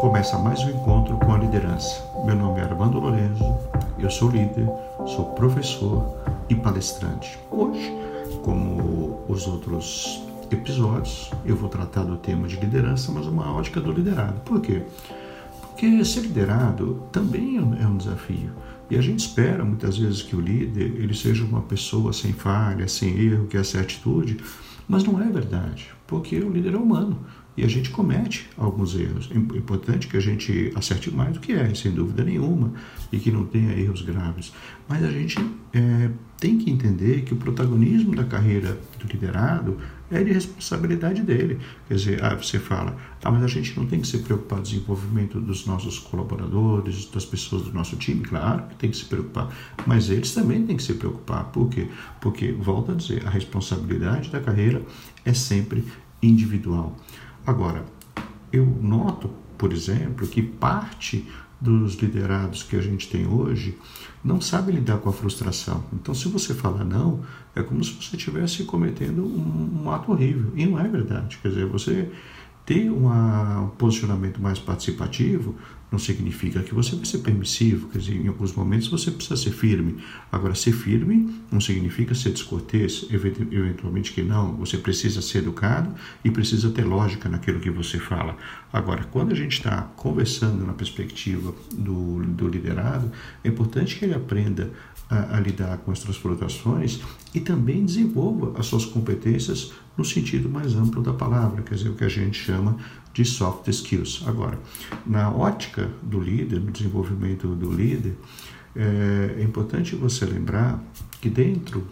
Começa 0.00 0.36
mais 0.36 0.62
um 0.62 0.68
encontro 0.68 1.16
com 1.16 1.32
a 1.32 1.38
liderança. 1.38 2.04
Meu 2.24 2.36
nome 2.36 2.60
é 2.60 2.64
Armando 2.64 3.00
Lorenzo, 3.00 3.56
eu 3.98 4.10
sou 4.10 4.28
líder, 4.28 4.68
sou 5.06 5.24
professor 5.32 6.14
e 6.50 6.54
palestrante. 6.54 7.38
Hoje, 7.50 7.96
como 8.42 9.24
os 9.26 9.46
outros 9.46 10.22
episódios, 10.50 11.30
eu 11.46 11.56
vou 11.56 11.70
tratar 11.70 12.04
do 12.04 12.16
tema 12.16 12.46
de 12.46 12.56
liderança, 12.56 13.10
mas 13.10 13.26
uma 13.26 13.50
ótica 13.56 13.80
do 13.80 13.90
liderado. 13.90 14.38
Por 14.40 14.60
quê? 14.60 14.82
Porque 15.62 16.04
ser 16.04 16.20
liderado 16.20 17.02
também 17.10 17.56
é 17.56 17.86
um 17.86 17.96
desafio. 17.96 18.52
E 18.90 18.96
a 18.96 19.00
gente 19.00 19.20
espera 19.20 19.64
muitas 19.64 19.98
vezes 19.98 20.22
que 20.22 20.36
o 20.36 20.40
líder 20.40 20.92
ele 20.96 21.14
seja 21.14 21.44
uma 21.44 21.62
pessoa 21.62 22.12
sem 22.12 22.32
falha, 22.32 22.86
sem 22.86 23.18
erro, 23.18 23.46
que 23.46 23.56
essa 23.56 23.80
atitude, 23.80 24.38
mas 24.88 25.02
não 25.02 25.20
é 25.20 25.28
verdade, 25.28 25.88
porque 26.06 26.38
o 26.38 26.50
líder 26.50 26.74
é 26.74 26.78
humano 26.78 27.18
e 27.56 27.64
a 27.64 27.68
gente 27.68 27.90
comete 27.90 28.48
alguns 28.56 28.94
erros. 28.94 29.30
É 29.32 29.36
importante 29.36 30.06
que 30.08 30.16
a 30.16 30.20
gente 30.20 30.70
acerte 30.74 31.10
mais 31.10 31.32
do 31.32 31.40
que 31.40 31.52
erre, 31.52 31.74
sem 31.74 31.90
dúvida 31.90 32.22
nenhuma, 32.22 32.72
e 33.10 33.18
que 33.18 33.32
não 33.32 33.46
tenha 33.46 33.72
erros 33.72 34.02
graves. 34.02 34.52
Mas 34.86 35.02
a 35.02 35.10
gente 35.10 35.38
é, 35.72 36.10
tem 36.38 36.58
que 36.58 36.70
entender 36.70 37.22
que 37.22 37.32
o 37.32 37.36
protagonismo 37.36 38.14
da 38.14 38.24
carreira 38.24 38.78
do 39.00 39.10
liderado 39.10 39.78
é 40.10 40.22
de 40.22 40.32
responsabilidade 40.32 41.22
dele. 41.22 41.58
Quer 41.88 41.94
dizer, 41.94 42.24
ah, 42.24 42.34
você 42.34 42.58
fala, 42.58 42.94
ah, 43.24 43.30
mas 43.30 43.42
a 43.42 43.48
gente 43.48 43.76
não 43.78 43.86
tem 43.86 44.00
que 44.00 44.06
se 44.06 44.18
preocupar 44.18 44.58
com 44.58 44.62
o 44.62 44.66
desenvolvimento 44.66 45.40
dos 45.40 45.66
nossos 45.66 45.98
colaboradores, 45.98 47.06
das 47.06 47.24
pessoas 47.24 47.62
do 47.62 47.72
nosso 47.72 47.96
time. 47.96 48.20
Claro 48.20 48.64
tem 48.78 48.90
que 48.90 48.96
se 48.96 49.04
preocupar, 49.04 49.54
mas 49.86 50.10
eles 50.10 50.32
também 50.32 50.64
têm 50.66 50.76
que 50.76 50.82
se 50.82 50.94
preocupar. 50.94 51.44
Por 51.46 51.68
quê? 51.68 51.88
Porque, 52.20 52.52
volto 52.52 52.92
a 52.92 52.94
dizer, 52.94 53.26
a 53.26 53.30
responsabilidade 53.30 54.30
da 54.30 54.40
carreira 54.40 54.82
é 55.24 55.32
sempre 55.32 55.84
individual. 56.22 56.96
Agora, 57.46 57.84
eu 58.52 58.64
noto, 58.64 59.30
por 59.56 59.72
exemplo, 59.72 60.26
que 60.26 60.42
parte 60.42 61.26
dos 61.60 61.94
liderados 61.94 62.62
que 62.62 62.76
a 62.76 62.82
gente 62.82 63.08
tem 63.08 63.26
hoje 63.26 63.78
não 64.22 64.40
sabe 64.40 64.72
lidar 64.72 64.98
com 64.98 65.08
a 65.08 65.12
frustração. 65.12 65.84
Então, 65.92 66.14
se 66.14 66.28
você 66.28 66.52
fala 66.52 66.84
não, 66.84 67.22
é 67.54 67.62
como 67.62 67.82
se 67.82 67.92
você 67.92 68.16
estivesse 68.16 68.64
cometendo 68.64 69.24
um, 69.24 69.84
um, 69.84 69.90
ato 69.90 70.12
horrível. 70.12 70.52
E 70.54 70.66
não 70.66 70.78
é 70.78 70.86
verdade. 70.86 71.38
Quer 71.40 71.48
dizer, 71.48 71.66
você 71.66 72.10
ter 72.66 72.90
uma, 72.90 73.60
um 73.60 73.68
posicionamento 73.68 74.42
mais 74.42 74.58
participativo 74.58 75.54
não 75.90 76.00
significa 76.00 76.60
que 76.64 76.74
você 76.74 76.96
vai 76.96 77.04
ser 77.04 77.18
permissivo, 77.18 77.88
quer 77.88 77.98
dizer, 77.98 78.16
em 78.16 78.26
alguns 78.26 78.52
momentos 78.52 78.88
você 78.88 79.08
precisa 79.08 79.36
ser 79.36 79.52
firme. 79.52 79.98
Agora, 80.32 80.52
ser 80.54 80.72
firme 80.72 81.32
não 81.50 81.60
significa 81.60 82.12
ser 82.12 82.30
descortês, 82.30 83.06
eventualmente 83.08 84.12
que 84.12 84.20
não. 84.20 84.56
Você 84.56 84.76
precisa 84.78 85.22
ser 85.22 85.38
educado 85.38 85.94
e 86.24 86.30
precisa 86.30 86.70
ter 86.70 86.84
lógica 86.84 87.28
naquilo 87.28 87.60
que 87.60 87.70
você 87.70 88.00
fala. 88.00 88.36
Agora, 88.72 89.04
quando 89.04 89.30
a 89.30 89.36
gente 89.36 89.52
está 89.52 89.82
conversando 89.96 90.66
na 90.66 90.72
perspectiva 90.72 91.54
do, 91.72 92.24
do 92.24 92.48
liderado, 92.48 93.10
é 93.44 93.48
importante 93.48 93.96
que 93.96 94.04
ele 94.04 94.14
aprenda 94.14 94.72
a, 95.08 95.36
a, 95.36 95.40
lidar 95.40 95.78
com 95.78 95.92
as 95.92 96.00
transformações 96.00 97.00
e 97.32 97.38
também 97.38 97.84
desenvolva 97.84 98.58
as 98.58 98.66
suas 98.66 98.84
competências 98.84 99.72
no 99.96 100.04
sentido 100.04 100.48
mais 100.48 100.74
amplo 100.74 101.02
da 101.02 101.12
palavra, 101.12 101.62
quer 101.62 101.74
dizer, 101.74 101.88
o 101.88 101.94
que 101.94 102.04
a 102.04 102.08
gente 102.08 102.38
chama 102.38 102.55
de 103.12 103.24
soft 103.24 103.66
skills. 103.68 104.22
Agora, 104.26 104.58
na 105.06 105.30
ótica 105.30 105.90
do 106.02 106.20
líder, 106.20 106.60
no 106.60 106.70
desenvolvimento 106.70 107.48
do 107.54 107.72
líder, 107.72 108.16
é, 108.74 109.36
é 109.38 109.42
importante 109.42 109.96
você 109.96 110.26
lembrar 110.26 110.82
que 111.20 111.30
dentro 111.30 111.86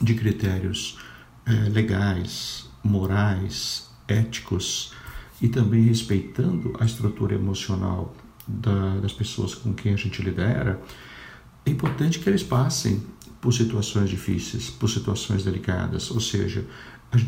de 0.00 0.14
critérios 0.14 0.98
é, 1.46 1.52
legais, 1.70 2.68
morais, 2.84 3.90
éticos 4.06 4.92
e 5.40 5.48
também 5.48 5.84
respeitando 5.84 6.76
a 6.78 6.84
estrutura 6.84 7.34
emocional 7.34 8.14
da, 8.46 8.98
das 8.98 9.12
pessoas 9.12 9.54
com 9.54 9.72
quem 9.72 9.94
a 9.94 9.96
gente 9.96 10.20
lidera, 10.22 10.82
é 11.64 11.70
importante 11.70 12.18
que 12.18 12.28
eles 12.28 12.42
passem 12.42 13.02
por 13.40 13.52
situações 13.52 14.10
difíceis, 14.10 14.68
por 14.68 14.88
situações 14.88 15.44
delicadas, 15.44 16.10
ou 16.10 16.20
seja, 16.20 16.66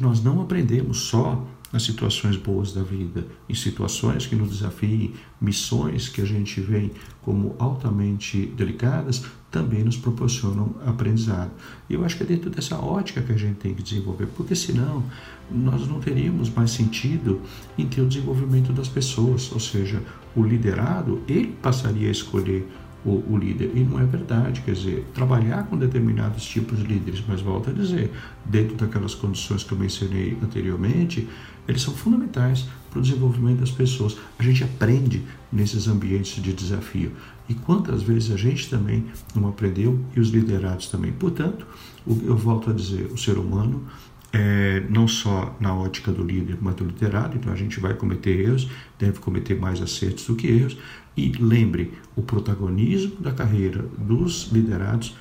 nós 0.00 0.22
não 0.22 0.42
aprendemos 0.42 1.02
só 1.02 1.46
nas 1.72 1.82
situações 1.84 2.36
boas 2.36 2.72
da 2.72 2.82
vida, 2.82 3.26
em 3.48 3.54
situações 3.54 4.26
que 4.26 4.34
nos 4.34 4.50
desafiem, 4.50 5.14
missões 5.40 6.08
que 6.08 6.20
a 6.20 6.24
gente 6.24 6.60
vê 6.60 6.90
como 7.22 7.54
altamente 7.58 8.46
delicadas, 8.56 9.24
também 9.50 9.82
nos 9.82 9.96
proporcionam 9.96 10.74
aprendizado. 10.86 11.50
E 11.88 11.94
eu 11.94 12.04
acho 12.04 12.16
que 12.16 12.22
é 12.22 12.26
dentro 12.26 12.50
dessa 12.50 12.76
ótica 12.76 13.20
que 13.20 13.32
a 13.32 13.36
gente 13.36 13.56
tem 13.56 13.74
que 13.74 13.82
desenvolver, 13.82 14.26
porque 14.36 14.54
senão 14.54 15.02
nós 15.50 15.86
não 15.88 16.00
teríamos 16.00 16.48
mais 16.50 16.70
sentido 16.70 17.40
em 17.76 17.86
ter 17.86 18.00
o 18.00 18.06
desenvolvimento 18.06 18.72
das 18.72 18.88
pessoas, 18.88 19.50
ou 19.52 19.58
seja, 19.58 20.02
o 20.36 20.44
liderado, 20.44 21.20
ele 21.26 21.48
passaria 21.60 22.08
a 22.08 22.12
escolher 22.12 22.68
o, 23.04 23.22
o, 23.32 23.38
líder. 23.38 23.72
E 23.74 23.80
não 23.80 23.98
é 23.98 24.04
verdade, 24.04 24.60
quer 24.60 24.72
dizer, 24.72 25.06
trabalhar 25.14 25.64
com 25.64 25.76
determinados 25.76 26.44
tipos 26.44 26.78
de 26.78 26.84
líderes, 26.84 27.22
mas 27.26 27.40
volto 27.40 27.70
a 27.70 27.72
dizer, 27.72 28.10
dentro 28.44 28.76
daquelas 28.76 29.14
condições 29.14 29.64
que 29.64 29.72
eu 29.72 29.78
mencionei 29.78 30.36
anteriormente, 30.42 31.28
eles 31.66 31.82
são 31.82 31.94
fundamentais 31.94 32.68
para 32.90 32.98
o 32.98 33.02
desenvolvimento 33.02 33.60
das 33.60 33.70
pessoas. 33.70 34.16
A 34.38 34.42
gente 34.42 34.64
aprende 34.64 35.22
nesses 35.52 35.86
ambientes 35.86 36.42
de 36.42 36.52
desafio. 36.52 37.12
E 37.48 37.54
quantas 37.54 38.02
vezes 38.02 38.32
a 38.32 38.36
gente 38.36 38.68
também 38.68 39.06
não 39.34 39.48
aprendeu 39.48 39.98
e 40.14 40.20
os 40.20 40.28
liderados 40.28 40.88
também. 40.88 41.12
Portanto, 41.12 41.66
eu 42.06 42.36
volto 42.36 42.70
a 42.70 42.72
dizer, 42.72 43.10
o 43.12 43.18
ser 43.18 43.38
humano 43.38 43.84
é, 44.32 44.84
não 44.88 45.08
só 45.08 45.56
na 45.60 45.74
ótica 45.74 46.12
do 46.12 46.22
líder, 46.22 46.58
mas 46.60 46.74
do 46.76 46.84
liderado, 46.84 47.36
então 47.36 47.52
a 47.52 47.56
gente 47.56 47.80
vai 47.80 47.94
cometer 47.94 48.40
erros, 48.40 48.70
deve 48.98 49.18
cometer 49.18 49.58
mais 49.58 49.82
acertos 49.82 50.26
do 50.26 50.36
que 50.36 50.46
erros, 50.46 50.78
e 51.16 51.32
lembre, 51.32 51.92
o 52.14 52.22
protagonismo 52.22 53.16
da 53.20 53.32
carreira 53.32 53.84
dos 53.98 54.50
liderados 54.52 55.16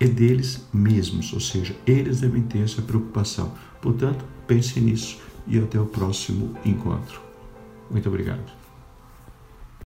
é 0.00 0.06
deles 0.06 0.66
mesmos, 0.72 1.32
ou 1.32 1.40
seja, 1.40 1.76
eles 1.86 2.20
devem 2.20 2.42
ter 2.42 2.60
essa 2.60 2.82
preocupação. 2.82 3.54
Portanto, 3.80 4.24
pense 4.46 4.80
nisso 4.80 5.18
e 5.46 5.58
até 5.58 5.78
o 5.78 5.86
próximo 5.86 6.56
encontro. 6.64 7.20
Muito 7.90 8.08
obrigado. 8.08 8.63